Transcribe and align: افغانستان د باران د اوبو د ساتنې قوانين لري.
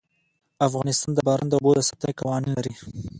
افغانستان 0.67 1.11
د 1.13 1.19
باران 1.27 1.47
د 1.49 1.53
اوبو 1.57 1.71
د 1.75 1.79
ساتنې 1.89 2.13
قوانين 2.19 2.51
لري. 2.57 2.73